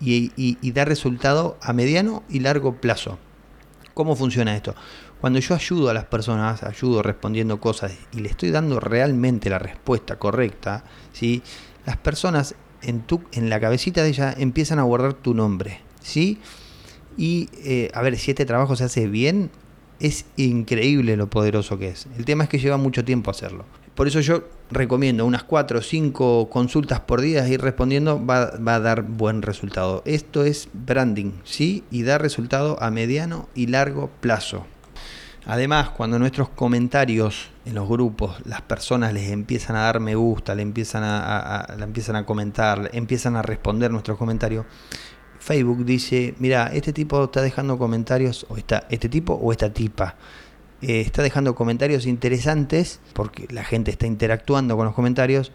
Y, 0.00 0.32
y 0.36 0.72
da 0.72 0.84
resultado 0.84 1.56
a 1.62 1.72
mediano 1.72 2.22
y 2.28 2.40
largo 2.40 2.80
plazo. 2.80 3.18
¿Cómo 3.94 4.14
funciona 4.14 4.54
esto? 4.54 4.74
Cuando 5.20 5.38
yo 5.38 5.54
ayudo 5.54 5.88
a 5.88 5.94
las 5.94 6.04
personas, 6.04 6.62
ayudo 6.62 7.02
respondiendo 7.02 7.58
cosas 7.60 7.96
y 8.12 8.20
le 8.20 8.28
estoy 8.28 8.50
dando 8.50 8.78
realmente 8.78 9.48
la 9.48 9.58
respuesta 9.58 10.16
correcta, 10.16 10.84
¿sí? 11.12 11.42
las 11.86 11.96
personas 11.96 12.54
en, 12.82 13.00
tu, 13.00 13.22
en 13.32 13.48
la 13.48 13.58
cabecita 13.58 14.02
de 14.02 14.10
ella 14.10 14.34
empiezan 14.36 14.78
a 14.78 14.82
guardar 14.82 15.14
tu 15.14 15.32
nombre. 15.32 15.85
¿Sí? 16.06 16.38
Y 17.16 17.48
eh, 17.64 17.90
a 17.94 18.02
ver, 18.02 18.16
si 18.16 18.30
este 18.30 18.44
trabajo 18.44 18.76
se 18.76 18.84
hace 18.84 19.08
bien, 19.08 19.50
es 20.00 20.26
increíble 20.36 21.16
lo 21.16 21.28
poderoso 21.28 21.78
que 21.78 21.88
es. 21.88 22.06
El 22.16 22.24
tema 22.24 22.44
es 22.44 22.50
que 22.50 22.58
lleva 22.58 22.76
mucho 22.76 23.04
tiempo 23.04 23.30
hacerlo. 23.30 23.64
Por 23.94 24.06
eso 24.06 24.20
yo 24.20 24.44
recomiendo 24.70 25.24
unas 25.24 25.42
4 25.42 25.78
o 25.78 25.82
5 25.82 26.50
consultas 26.50 27.00
por 27.00 27.22
día, 27.22 27.48
ir 27.48 27.62
respondiendo 27.62 28.24
va, 28.24 28.52
va, 28.58 28.74
a 28.74 28.80
dar 28.80 29.02
buen 29.02 29.40
resultado. 29.40 30.02
Esto 30.04 30.44
es 30.44 30.68
branding, 30.74 31.32
¿sí? 31.44 31.82
Y 31.90 32.02
da 32.02 32.18
resultado 32.18 32.82
a 32.82 32.90
mediano 32.90 33.48
y 33.54 33.68
largo 33.68 34.10
plazo. 34.20 34.66
Además, 35.48 35.90
cuando 35.90 36.18
nuestros 36.18 36.48
comentarios 36.48 37.50
en 37.64 37.76
los 37.76 37.88
grupos, 37.88 38.36
las 38.44 38.62
personas 38.62 39.12
les 39.12 39.30
empiezan 39.30 39.76
a 39.76 39.82
dar 39.82 40.00
me 40.00 40.16
gusta, 40.16 40.56
le 40.56 40.62
empiezan 40.62 41.04
a, 41.04 41.66
empiezan 41.80 42.16
a 42.16 42.26
comentar, 42.26 42.90
empiezan 42.92 43.36
a 43.36 43.42
responder 43.42 43.92
nuestros 43.92 44.18
comentarios, 44.18 44.66
Facebook 45.46 45.84
dice, 45.84 46.34
mira, 46.40 46.72
este 46.74 46.92
tipo 46.92 47.22
está 47.22 47.40
dejando 47.40 47.78
comentarios, 47.78 48.46
o 48.48 48.56
está, 48.56 48.84
este 48.90 49.08
tipo 49.08 49.32
o 49.34 49.52
esta 49.52 49.72
tipa, 49.72 50.16
eh, 50.82 51.00
está 51.02 51.22
dejando 51.22 51.54
comentarios 51.54 52.04
interesantes, 52.04 52.98
porque 53.12 53.46
la 53.50 53.62
gente 53.62 53.92
está 53.92 54.08
interactuando 54.08 54.76
con 54.76 54.86
los 54.86 54.94
comentarios, 54.96 55.52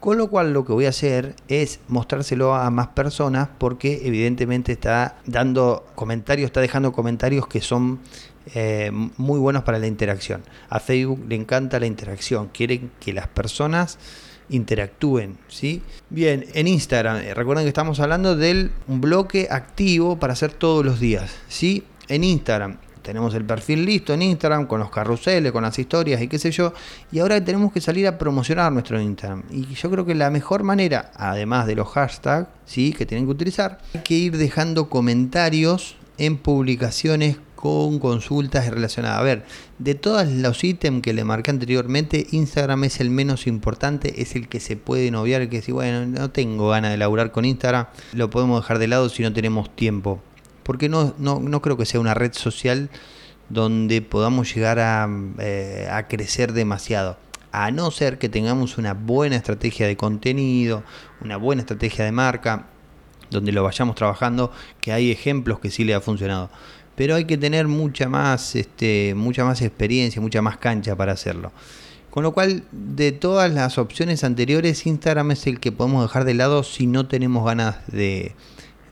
con 0.00 0.16
lo 0.16 0.30
cual 0.30 0.54
lo 0.54 0.64
que 0.64 0.72
voy 0.72 0.86
a 0.86 0.88
hacer 0.88 1.34
es 1.48 1.80
mostrárselo 1.86 2.54
a 2.54 2.70
más 2.70 2.88
personas 2.88 3.50
porque 3.58 4.00
evidentemente 4.04 4.72
está 4.72 5.18
dando 5.26 5.86
comentarios, 5.94 6.46
está 6.46 6.62
dejando 6.62 6.92
comentarios 6.92 7.46
que 7.46 7.60
son 7.60 8.00
eh, 8.54 8.90
muy 9.18 9.38
buenos 9.38 9.64
para 9.64 9.78
la 9.78 9.86
interacción. 9.86 10.44
A 10.70 10.80
Facebook 10.80 11.26
le 11.28 11.34
encanta 11.34 11.78
la 11.78 11.86
interacción, 11.86 12.48
quiere 12.54 12.88
que 13.00 13.12
las 13.12 13.28
personas 13.28 13.98
interactúen, 14.48 15.38
¿sí? 15.48 15.82
Bien, 16.10 16.44
en 16.54 16.68
Instagram, 16.68 17.18
eh, 17.18 17.34
recuerden 17.34 17.64
que 17.64 17.68
estamos 17.68 18.00
hablando 18.00 18.36
del 18.36 18.70
bloque 18.86 19.48
activo 19.50 20.18
para 20.18 20.32
hacer 20.32 20.52
todos 20.52 20.84
los 20.84 21.00
días, 21.00 21.30
¿sí? 21.48 21.84
En 22.08 22.24
Instagram 22.24 22.78
tenemos 23.06 23.34
el 23.34 23.44
perfil 23.44 23.84
listo 23.84 24.12
en 24.12 24.22
Instagram 24.22 24.66
con 24.66 24.80
los 24.80 24.90
carruseles, 24.90 25.52
con 25.52 25.62
las 25.62 25.78
historias 25.78 26.20
y 26.20 26.26
qué 26.26 26.40
sé 26.40 26.50
yo, 26.50 26.74
y 27.12 27.20
ahora 27.20 27.42
tenemos 27.42 27.72
que 27.72 27.80
salir 27.80 28.04
a 28.08 28.18
promocionar 28.18 28.72
nuestro 28.72 29.00
Instagram. 29.00 29.44
Y 29.48 29.74
yo 29.74 29.88
creo 29.92 30.04
que 30.04 30.16
la 30.16 30.28
mejor 30.28 30.64
manera, 30.64 31.12
además 31.14 31.68
de 31.68 31.76
los 31.76 31.88
hashtags, 31.88 32.48
¿sí? 32.64 32.92
que 32.92 33.06
tienen 33.06 33.26
que 33.26 33.30
utilizar, 33.30 33.78
hay 33.94 34.00
que 34.00 34.14
ir 34.14 34.36
dejando 34.36 34.90
comentarios 34.90 35.96
en 36.18 36.36
publicaciones 36.36 37.36
con 37.56 37.98
consultas 37.98 38.68
relacionadas. 38.68 39.18
A 39.18 39.22
ver, 39.22 39.44
de 39.78 39.94
todos 39.94 40.28
los 40.28 40.62
ítems 40.62 41.02
que 41.02 41.12
le 41.12 41.24
marqué 41.24 41.50
anteriormente, 41.50 42.26
Instagram 42.30 42.84
es 42.84 43.00
el 43.00 43.10
menos 43.10 43.46
importante, 43.46 44.22
es 44.22 44.36
el 44.36 44.46
que 44.46 44.60
se 44.60 44.76
puede 44.76 45.10
noviar, 45.10 45.42
el 45.42 45.48
que 45.48 45.62
si 45.62 45.72
bueno, 45.72 46.06
no 46.06 46.30
tengo 46.30 46.68
ganas 46.68 46.92
de 46.92 46.98
laburar 46.98 47.32
con 47.32 47.44
Instagram, 47.44 47.86
lo 48.12 48.30
podemos 48.30 48.60
dejar 48.60 48.78
de 48.78 48.86
lado 48.86 49.08
si 49.08 49.22
no 49.22 49.32
tenemos 49.32 49.74
tiempo. 49.74 50.20
Porque 50.62 50.88
no, 50.88 51.14
no, 51.18 51.62
creo 51.62 51.76
que 51.76 51.86
sea 51.86 51.98
una 51.98 52.14
red 52.14 52.32
social 52.34 52.90
donde 53.48 54.02
podamos 54.02 54.54
llegar 54.54 54.78
a, 54.78 55.08
eh, 55.38 55.88
a 55.90 56.08
crecer 56.08 56.52
demasiado. 56.52 57.16
A 57.52 57.70
no 57.70 57.90
ser 57.90 58.18
que 58.18 58.28
tengamos 58.28 58.76
una 58.76 58.92
buena 58.92 59.36
estrategia 59.36 59.86
de 59.86 59.96
contenido, 59.96 60.82
una 61.22 61.36
buena 61.36 61.62
estrategia 61.62 62.04
de 62.04 62.12
marca, 62.12 62.66
donde 63.30 63.52
lo 63.52 63.62
vayamos 63.62 63.96
trabajando, 63.96 64.52
que 64.80 64.92
hay 64.92 65.10
ejemplos 65.10 65.60
que 65.60 65.70
sí 65.70 65.84
le 65.84 65.94
ha 65.94 66.00
funcionado 66.00 66.50
pero 66.96 67.14
hay 67.14 67.26
que 67.26 67.36
tener 67.36 67.68
mucha 67.68 68.08
más, 68.08 68.56
este, 68.56 69.14
mucha 69.14 69.44
más 69.44 69.62
experiencia, 69.62 70.20
mucha 70.20 70.42
más 70.42 70.56
cancha 70.56 70.96
para 70.96 71.12
hacerlo. 71.12 71.52
Con 72.10 72.22
lo 72.22 72.32
cual, 72.32 72.64
de 72.72 73.12
todas 73.12 73.52
las 73.52 73.76
opciones 73.76 74.24
anteriores, 74.24 74.86
Instagram 74.86 75.32
es 75.32 75.46
el 75.46 75.60
que 75.60 75.70
podemos 75.70 76.02
dejar 76.02 76.24
de 76.24 76.32
lado 76.32 76.62
si 76.62 76.86
no 76.86 77.06
tenemos 77.06 77.44
ganas 77.44 77.76
de, 77.88 78.34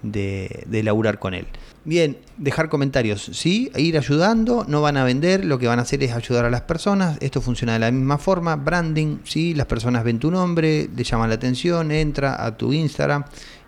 de, 0.03 0.65
de 0.67 0.83
laburar 0.83 1.19
con 1.19 1.33
él. 1.33 1.47
Bien, 1.87 2.17
dejar 2.39 2.71
comentarios, 2.71 3.31
sí, 3.33 3.71
ir 3.77 3.99
ayudando, 3.99 4.65
no 4.67 4.81
van 4.81 4.97
a 4.97 5.05
vender, 5.05 5.45
lo 5.45 5.59
que 5.59 5.67
van 5.67 5.79
a 5.79 5.83
hacer 5.83 6.03
es 6.03 6.13
ayudar 6.13 6.47
a 6.47 6.51
las 6.51 6.63
personas, 6.63 7.19
esto 7.21 7.43
funciona 7.43 7.75
de 7.75 7.79
la 7.79 7.91
misma 7.91 8.17
forma, 8.17 8.57
branding, 8.57 9.19
sí, 9.25 9.53
las 9.53 9.67
personas 9.67 10.03
ven 10.03 10.19
tu 10.19 10.31
nombre, 10.31 10.89
le 10.97 11.05
llaman 11.05 11.29
la 11.29 11.35
atención, 11.35 11.91
entra 11.91 12.43
a 12.43 12.57
tu 12.57 12.73
Instagram 12.73 13.25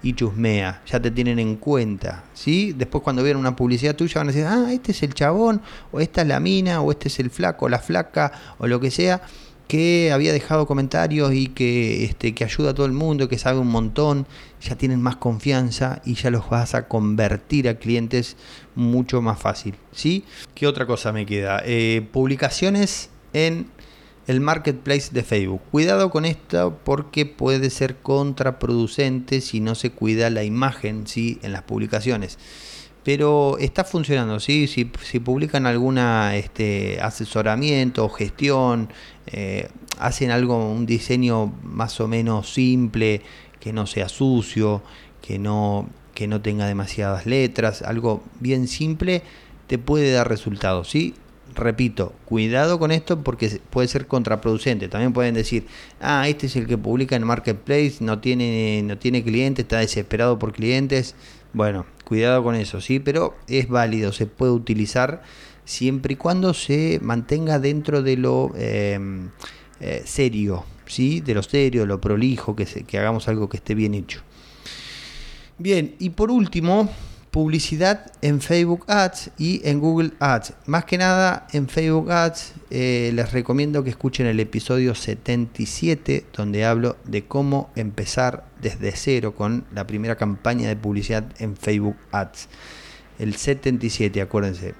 y 0.07 0.15
chusmea, 0.15 0.83
ya 0.87 1.03
te 1.03 1.11
tienen 1.11 1.41
en 1.41 1.57
cuenta, 1.57 2.23
¿sí? 2.33 2.73
Después 2.73 3.03
cuando 3.03 3.25
vean 3.25 3.39
una 3.39 3.57
publicidad 3.57 3.97
tuya 3.97 4.21
van 4.21 4.29
a 4.29 4.33
decir, 4.33 4.47
ah, 4.47 4.73
este 4.73 4.93
es 4.93 5.03
el 5.03 5.15
chabón, 5.15 5.61
o 5.91 5.99
esta 5.99 6.23
es 6.23 6.29
la 6.29 6.39
mina, 6.39 6.81
o 6.81 6.93
este 6.93 7.09
es 7.09 7.19
el 7.19 7.29
flaco, 7.29 7.69
la 7.69 7.81
flaca, 7.81 8.31
o 8.59 8.69
lo 8.69 8.79
que 8.79 8.93
sea, 8.93 9.23
que 9.67 10.13
había 10.13 10.33
dejado 10.33 10.69
comentarios 10.69 11.35
y 11.35 11.49
que, 11.49 12.05
este, 12.05 12.37
que 12.37 12.45
ayuda 12.45 12.71
a 12.71 12.75
todo 12.75 12.87
el 12.87 12.93
mundo, 12.93 13.29
que 13.29 13.37
sabe 13.37 13.59
un 13.59 13.67
montón, 13.67 14.29
ya 14.61 14.77
tienen 14.77 15.03
más 15.03 15.17
confianza 15.17 16.01
y 16.05 16.15
ya 16.15 16.31
los 16.31 16.49
vas 16.49 16.77
a 16.77 16.87
convertir 16.87 17.69
a 17.69 17.75
clientes 17.75 18.37
mucho 18.77 19.21
más 19.23 19.41
fácil. 19.41 19.75
¿sí? 19.91 20.23
¿Qué 20.55 20.69
otra 20.69 20.87
cosa 20.87 21.13
me 21.13 21.27
queda? 21.27 21.63
Eh, 21.65 22.07
publicaciones 22.13 23.11
en 23.33 23.67
el 24.27 24.41
marketplace 24.41 25.11
de 25.13 25.23
Facebook. 25.23 25.63
Cuidado 25.71 26.11
con 26.11 26.25
esto 26.25 26.79
porque 26.85 27.27
puede 27.27 27.71
ser 27.71 27.97
contraproducente 27.97 29.41
si 29.41 29.61
no 29.61 29.75
se 29.75 29.91
cuida 29.91 30.31
la 30.31 30.45
imagen 30.45 31.07
¿sí? 31.07 31.39
en 31.43 31.53
las 31.53 31.63
publicaciones. 31.63 32.39
Pero 33.05 33.57
está 33.59 33.85
funcionando, 33.85 34.41
¿sí? 34.41 34.67
si, 34.67 34.85
publican 35.21 35.65
alguna 35.67 36.35
este, 36.35 37.01
asesoramiento 37.01 38.09
gestión, 38.09 38.89
eh, 39.29 39.69
hacen 40.01 40.33
algo, 40.33 40.73
un 40.73 40.87
diseño 40.87 41.55
más 41.63 42.01
o 42.01 42.09
menos 42.09 42.53
simple, 42.53 43.23
que 43.61 43.73
no 43.73 43.87
sea 43.87 44.09
sucio, 44.09 44.83
que 45.23 45.39
no, 45.39 45.89
que 46.15 46.27
no 46.27 46.41
tenga 46.41 46.67
demasiadas 46.67 47.27
letras, 47.27 47.83
algo 47.83 48.25
bien 48.41 48.67
simple, 48.67 49.23
te 49.69 49.79
puede 49.79 50.11
dar 50.11 50.29
resultados, 50.29 50.91
¿sí? 50.91 51.15
Repito, 51.57 52.13
cuidado 52.25 52.79
con 52.79 52.93
esto 52.93 53.23
porque 53.23 53.61
puede 53.71 53.89
ser 53.89 54.07
contraproducente. 54.07 54.89
También 54.89 55.13
pueden 55.13 55.35
decir, 55.35 55.67
ah, 56.01 56.29
este 56.29 56.47
es 56.47 56.57
el 56.57 56.67
que 56.67 56.79
publica 56.79 57.17
en 57.17 57.25
Marketplace, 57.25 57.97
no 58.01 58.21
tiene, 58.21 58.83
no 58.85 58.99
tiene 58.99 59.25
clientes, 59.25 59.65
está 59.65 59.79
desesperado 59.79 60.39
por 60.39 60.53
clientes. 60.53 61.15
Bueno, 61.53 61.87
cuidado 62.05 62.43
con 62.43 62.55
eso, 62.55 62.81
sí, 62.81 63.01
pero 63.01 63.35
es 63.49 63.69
válido, 63.69 64.13
se 64.13 64.27
puede 64.27 64.53
utilizar 64.53 65.23
siempre 65.65 66.13
y 66.15 66.17
cuando 66.17 66.55
se 66.55 67.01
mantenga 67.03 67.59
dentro 67.59 68.03
de 68.03 68.17
lo 68.17 68.53
em, 68.57 69.31
eh, 69.81 70.03
serio, 70.05 70.65
¿sí? 70.87 71.21
de 71.21 71.35
lo 71.35 71.43
serio, 71.43 71.87
lo 71.87 72.01
prolijo, 72.01 72.55
que, 72.55 72.65
que 72.65 72.99
hagamos 72.99 73.29
algo 73.29 73.49
que 73.49 73.57
esté 73.57 73.75
bien 73.75 73.95
hecho. 73.95 74.21
Bien, 75.59 75.95
y 75.99 76.11
por 76.11 76.31
último, 76.31 76.91
publicidad 77.37 78.11
en 78.23 78.41
Facebook 78.41 78.87
Ads 78.89 79.31
y 79.37 79.61
en 79.69 79.79
Google 79.79 80.13
Ads. 80.21 80.55
Más 80.65 80.87
que 80.87 80.97
nada 80.97 81.47
en 81.53 81.69
Facebook 81.69 82.11
Ads 82.11 82.55
eh, 82.71 83.11
les 83.13 83.31
recomiendo 83.31 83.85
que 83.85 83.91
escuchen 83.91 84.25
el 84.25 84.41
episodio 84.41 84.95
77 84.95 86.25
donde 86.35 86.65
hablo 86.65 86.97
de 87.05 87.27
cómo 87.27 87.71
empezar 87.77 88.47
desde 88.63 88.91
cero 88.93 89.35
con 89.35 89.67
la 89.75 89.87
primera 89.87 90.17
campaña 90.17 90.67
de 90.67 90.77
publicidad 90.77 91.27
en 91.39 91.59
Facebook 91.59 91.97
Ads. 92.11 92.49
El 93.19 93.35
77, 93.35 94.23
acuérdense. 94.23 94.73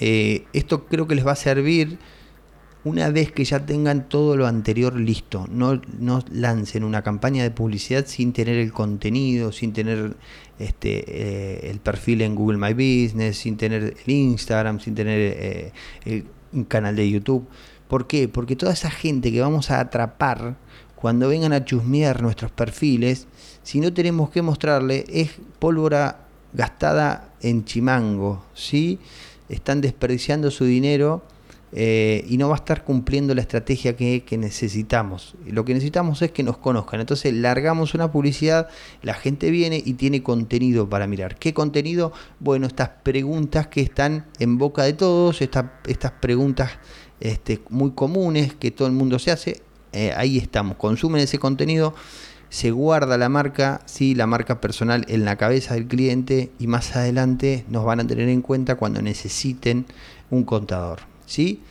Eh, 0.00 0.46
esto 0.54 0.86
creo 0.86 1.06
que 1.06 1.14
les 1.14 1.26
va 1.26 1.32
a 1.32 1.36
servir 1.36 1.98
una 2.86 3.10
vez 3.10 3.32
que 3.32 3.44
ya 3.44 3.66
tengan 3.66 4.08
todo 4.08 4.36
lo 4.36 4.46
anterior 4.46 4.94
listo, 4.94 5.44
no, 5.50 5.82
no 5.98 6.22
lancen 6.30 6.84
una 6.84 7.02
campaña 7.02 7.42
de 7.42 7.50
publicidad 7.50 8.06
sin 8.06 8.32
tener 8.32 8.58
el 8.58 8.72
contenido, 8.72 9.50
sin 9.50 9.72
tener 9.72 10.14
este, 10.60 11.04
eh, 11.08 11.70
el 11.70 11.80
perfil 11.80 12.22
en 12.22 12.36
Google 12.36 12.58
My 12.58 12.74
Business, 12.74 13.38
sin 13.38 13.56
tener 13.56 13.96
el 14.06 14.12
Instagram, 14.12 14.78
sin 14.78 14.94
tener 14.94 15.72
eh, 16.06 16.24
un 16.52 16.62
canal 16.62 16.94
de 16.94 17.10
YouTube. 17.10 17.48
¿Por 17.88 18.06
qué? 18.06 18.28
Porque 18.28 18.54
toda 18.54 18.72
esa 18.72 18.90
gente 18.90 19.32
que 19.32 19.40
vamos 19.40 19.72
a 19.72 19.80
atrapar 19.80 20.54
cuando 20.94 21.28
vengan 21.28 21.52
a 21.54 21.64
chusmear 21.64 22.22
nuestros 22.22 22.52
perfiles, 22.52 23.26
si 23.64 23.80
no 23.80 23.92
tenemos 23.92 24.30
que 24.30 24.42
mostrarle, 24.42 25.04
es 25.08 25.32
pólvora 25.58 26.20
gastada 26.52 27.32
en 27.42 27.64
chimango, 27.64 28.44
¿sí? 28.54 29.00
Están 29.48 29.80
desperdiciando 29.80 30.52
su 30.52 30.64
dinero 30.64 31.24
eh, 31.72 32.24
y 32.28 32.36
no 32.38 32.48
va 32.48 32.54
a 32.54 32.58
estar 32.58 32.84
cumpliendo 32.84 33.34
la 33.34 33.40
estrategia 33.40 33.96
que, 33.96 34.24
necesitamos. 34.38 35.34
Lo 35.46 35.64
que 35.64 35.74
necesitamos 35.74 36.22
es 36.22 36.30
que 36.30 36.42
nos 36.42 36.58
conozcan. 36.58 37.00
Entonces 37.00 37.34
largamos 37.34 37.94
una 37.94 38.10
publicidad, 38.10 38.68
la 39.02 39.14
gente 39.14 39.50
viene 39.50 39.82
y 39.84 39.94
tiene 39.94 40.22
contenido 40.22 40.88
para 40.88 41.06
mirar. 41.06 41.36
¿Qué 41.36 41.52
contenido? 41.52 42.12
Bueno, 42.40 42.66
estas 42.66 42.90
preguntas 43.02 43.66
que 43.66 43.80
están 43.80 44.26
en 44.38 44.58
boca 44.58 44.84
de 44.84 44.92
todos, 44.92 45.42
estas 45.42 46.12
preguntas 46.20 46.72
este, 47.20 47.60
muy 47.70 47.92
comunes 47.92 48.54
que 48.54 48.70
todo 48.70 48.88
el 48.88 48.94
mundo 48.94 49.18
se 49.18 49.30
hace, 49.30 49.62
eh, 49.92 50.12
ahí 50.16 50.38
estamos, 50.38 50.76
consumen 50.76 51.22
ese 51.22 51.38
contenido 51.38 51.94
se 52.48 52.70
guarda 52.70 53.18
la 53.18 53.28
marca, 53.28 53.80
sí, 53.86 54.14
la 54.14 54.26
marca 54.26 54.60
personal 54.60 55.04
en 55.08 55.24
la 55.24 55.36
cabeza 55.36 55.74
del 55.74 55.86
cliente 55.86 56.52
y 56.58 56.68
más 56.68 56.94
adelante 56.94 57.64
nos 57.68 57.84
van 57.84 58.00
a 58.00 58.06
tener 58.06 58.28
en 58.28 58.40
cuenta 58.40 58.76
cuando 58.76 59.02
necesiten 59.02 59.86
un 60.30 60.44
contador. 60.44 61.15
¿Sí? 61.26 61.62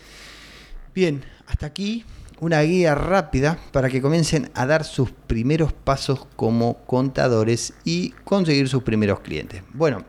Bien, 0.93 1.23
hasta 1.47 1.65
aquí 1.65 2.05
una 2.39 2.61
guía 2.61 2.95
rápida 2.95 3.57
para 3.71 3.89
que 3.89 4.01
comiencen 4.01 4.51
a 4.53 4.65
dar 4.65 4.83
sus 4.83 5.11
primeros 5.11 5.73
pasos 5.73 6.27
como 6.35 6.85
contadores 6.85 7.73
y 7.83 8.11
conseguir 8.23 8.69
sus 8.69 8.83
primeros 8.83 9.21
clientes. 9.21 9.63
Bueno, 9.73 10.03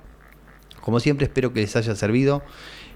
como 0.80 1.00
siempre 1.00 1.26
espero 1.26 1.52
que 1.52 1.60
les 1.60 1.76
haya 1.76 1.94
servido 1.94 2.42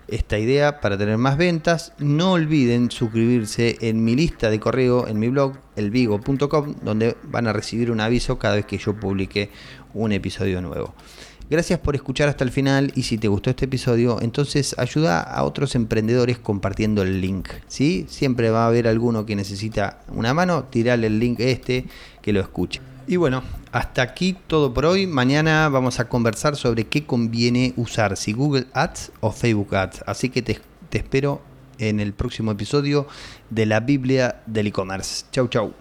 esta 0.08 0.38
idea 0.38 0.80
para 0.80 0.98
tener 0.98 1.16
más 1.18 1.36
ventas. 1.36 1.92
No 1.98 2.32
olviden 2.32 2.90
suscribirse 2.90 3.78
en 3.80 4.04
mi 4.04 4.16
lista 4.16 4.50
de 4.50 4.58
correo 4.60 5.06
en 5.06 5.18
mi 5.18 5.28
blog 5.28 5.54
elvigo.com 5.76 6.74
donde 6.82 7.16
van 7.24 7.46
a 7.46 7.52
recibir 7.52 7.90
un 7.90 8.00
aviso 8.00 8.38
cada 8.38 8.56
vez 8.56 8.66
que 8.66 8.78
yo 8.78 8.94
publique 8.94 9.50
un 9.94 10.12
episodio 10.12 10.60
nuevo. 10.60 10.94
Gracias 11.50 11.80
por 11.80 11.96
escuchar 11.96 12.28
hasta 12.28 12.44
el 12.44 12.52
final 12.52 12.92
y 12.94 13.02
si 13.02 13.18
te 13.18 13.26
gustó 13.26 13.50
este 13.50 13.64
episodio, 13.64 14.20
entonces 14.22 14.76
ayuda 14.78 15.20
a 15.20 15.42
otros 15.42 15.74
emprendedores 15.74 16.38
compartiendo 16.38 17.02
el 17.02 17.20
link. 17.20 17.48
¿sí? 17.66 18.06
Siempre 18.08 18.50
va 18.50 18.62
a 18.62 18.66
haber 18.68 18.86
alguno 18.86 19.26
que 19.26 19.34
necesita 19.34 19.98
una 20.14 20.32
mano, 20.32 20.62
tirale 20.70 21.08
el 21.08 21.18
link 21.18 21.40
este 21.40 21.86
que 22.22 22.32
lo 22.32 22.38
escuche. 22.38 22.80
Y 23.08 23.16
bueno, 23.16 23.42
hasta 23.72 24.00
aquí 24.00 24.36
todo 24.46 24.72
por 24.72 24.86
hoy. 24.86 25.08
Mañana 25.08 25.68
vamos 25.68 25.98
a 25.98 26.08
conversar 26.08 26.54
sobre 26.54 26.84
qué 26.84 27.04
conviene 27.04 27.72
usar, 27.76 28.16
si 28.16 28.32
Google 28.32 28.68
Ads 28.72 29.10
o 29.18 29.32
Facebook 29.32 29.74
Ads. 29.74 30.04
Así 30.06 30.28
que 30.28 30.42
te, 30.42 30.60
te 30.88 30.98
espero 30.98 31.42
en 31.78 31.98
el 31.98 32.12
próximo 32.12 32.52
episodio 32.52 33.08
de 33.48 33.66
la 33.66 33.80
Biblia 33.80 34.40
del 34.46 34.68
e-commerce. 34.68 35.24
Chau, 35.32 35.48
chau. 35.48 35.74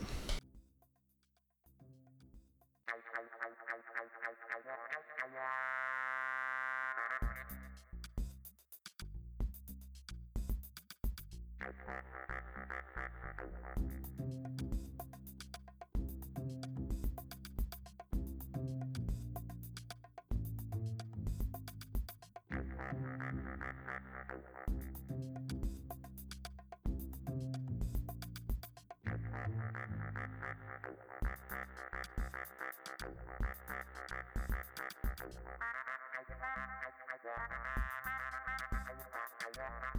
Yeah. 39.56 39.99